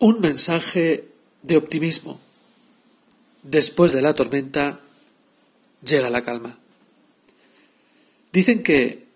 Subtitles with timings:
[0.00, 1.08] Un mensaje
[1.42, 2.20] de optimismo.
[3.42, 4.80] Después de la tormenta
[5.84, 6.58] llega la calma.
[8.32, 9.08] Dicen que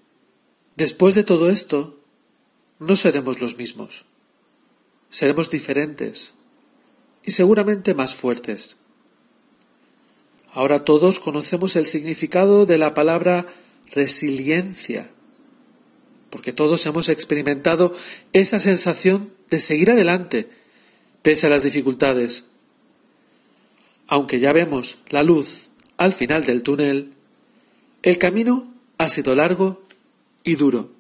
[0.77, 2.01] después de todo esto
[2.81, 4.07] no seremos los mismos.
[5.09, 6.33] Seremos diferentes
[7.23, 8.77] y seguramente más fuertes.
[10.51, 13.47] Ahora todos conocemos el significado de la palabra
[13.93, 15.11] resiliencia,
[16.29, 17.95] porque todos hemos experimentado
[18.33, 20.62] esa sensación de seguir adelante
[21.23, 22.47] pese a las dificultades.
[24.07, 27.15] Aunque ya vemos la luz al final del túnel,
[28.03, 29.83] el camino ha sido largo
[30.45, 30.91] y duro.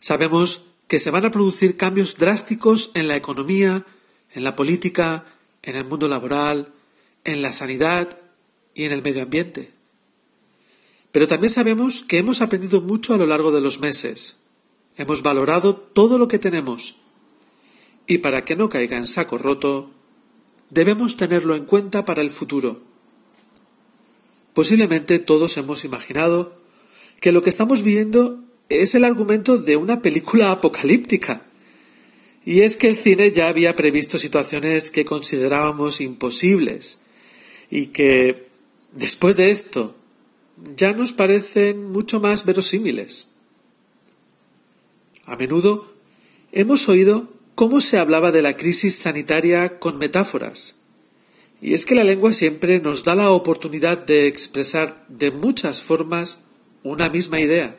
[0.00, 3.84] Sabemos que se van a producir cambios drásticos en la economía,
[4.32, 5.26] en la política,
[5.62, 6.72] en el mundo laboral,
[7.24, 8.18] en la sanidad
[8.74, 9.72] y en el medio ambiente.
[11.12, 14.36] Pero también sabemos que hemos aprendido mucho a lo largo de los meses.
[14.96, 16.96] Hemos valorado todo lo que tenemos
[18.06, 19.90] y para que no caiga en saco roto,
[20.70, 22.82] debemos tenerlo en cuenta para el futuro.
[24.54, 26.58] Posiblemente todos hemos imaginado
[27.20, 31.46] que lo que estamos viviendo es el argumento de una película apocalíptica.
[32.44, 37.00] Y es que el cine ya había previsto situaciones que considerábamos imposibles
[37.70, 38.46] y que,
[38.92, 39.96] después de esto,
[40.76, 43.26] ya nos parecen mucho más verosímiles.
[45.24, 45.92] A menudo
[46.52, 50.76] hemos oído cómo se hablaba de la crisis sanitaria con metáforas.
[51.60, 56.40] Y es que la lengua siempre nos da la oportunidad de expresar de muchas formas
[56.82, 57.78] una misma idea.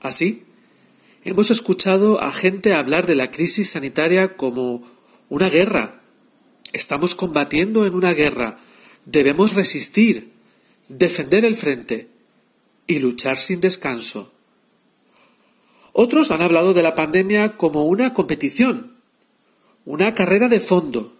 [0.00, 0.44] Así,
[1.24, 4.88] hemos escuchado a gente hablar de la crisis sanitaria como
[5.28, 6.00] una guerra.
[6.72, 8.60] Estamos combatiendo en una guerra.
[9.06, 10.34] Debemos resistir,
[10.88, 12.08] defender el frente
[12.86, 14.37] y luchar sin descanso.
[16.00, 18.98] Otros han hablado de la pandemia como una competición,
[19.84, 21.16] una carrera de fondo.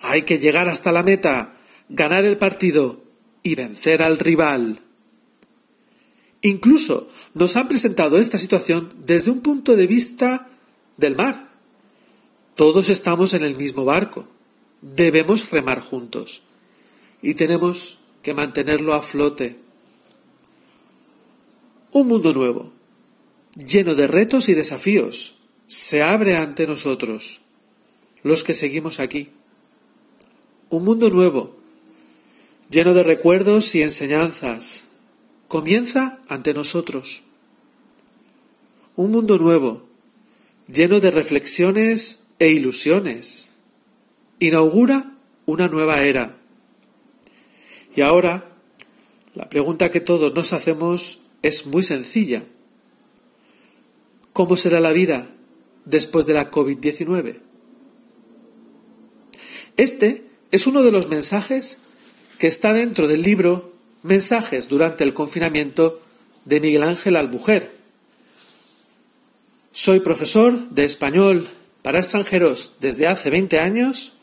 [0.00, 1.54] Hay que llegar hasta la meta,
[1.88, 3.02] ganar el partido
[3.42, 4.80] y vencer al rival.
[6.42, 10.50] Incluso nos han presentado esta situación desde un punto de vista
[10.98, 11.48] del mar.
[12.54, 14.28] Todos estamos en el mismo barco.
[14.82, 16.42] Debemos remar juntos.
[17.22, 19.58] Y tenemos que mantenerlo a flote.
[21.92, 22.74] Un mundo nuevo,
[23.56, 25.36] lleno de retos y desafíos,
[25.66, 27.40] se abre ante nosotros,
[28.22, 29.30] los que seguimos aquí.
[30.70, 31.56] Un mundo nuevo,
[32.70, 34.84] lleno de recuerdos y enseñanzas,
[35.48, 37.22] comienza ante nosotros.
[38.96, 39.86] Un mundo nuevo,
[40.72, 43.50] lleno de reflexiones e ilusiones,
[44.38, 45.14] inaugura
[45.46, 46.38] una nueva era.
[47.94, 48.48] Y ahora,
[49.34, 52.44] la pregunta que todos nos hacemos es muy sencilla.
[54.32, 55.28] ¿Cómo será la vida
[55.84, 57.40] después de la COVID-19?
[59.76, 61.78] Este es uno de los mensajes
[62.38, 63.72] que está dentro del libro
[64.02, 66.00] Mensajes durante el confinamiento
[66.44, 67.70] de Miguel Ángel Albujer.
[69.70, 71.48] Soy profesor de español
[71.82, 74.14] para extranjeros desde hace 20 años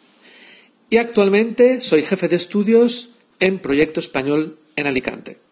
[0.89, 5.48] y actualmente soy jefe de estudios en Proyecto Español en Alicante.